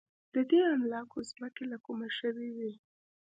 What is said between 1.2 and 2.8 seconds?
ځمکې له کومه شوې وې.